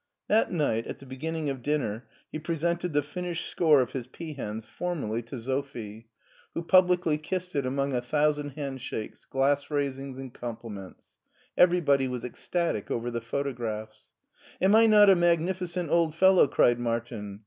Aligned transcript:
That 0.27 0.51
night, 0.51 0.87
at 0.87 0.97
the 0.97 1.05
beginning 1.05 1.51
of 1.51 1.61
dinner, 1.61 2.07
he 2.31 2.39
presented 2.39 2.91
the 2.91 3.03
finished 3.03 3.47
score 3.47 3.81
of 3.81 3.91
his 3.91 4.07
peahens 4.07 4.65
formally 4.65 5.21
to 5.21 5.39
Sophie, 5.39 6.07
SCHWARZWALD 6.07 6.53
307 6.53 6.53
who 6.55 6.63
publicly 6.63 7.17
kissed 7.19 7.55
it 7.55 7.67
among 7.67 7.93
a 7.93 8.01
thousand 8.01 8.49
hand 8.57 8.81
shakes, 8.81 9.25
glass 9.25 9.69
raisings, 9.69 10.17
and 10.17 10.33
compliments. 10.33 11.03
Everybody 11.55 12.07
was 12.07 12.23
ecstatic 12.23 12.89
over 12.89 13.11
the 13.11 13.21
photographs." 13.21 14.09
Am 14.59 14.73
I 14.73 14.87
not 14.87 15.11
a 15.11 15.15
magnificent 15.15 15.91
old 15.91 16.15
fellow?" 16.15 16.47
cried 16.47 16.79
Martin. 16.79 17.39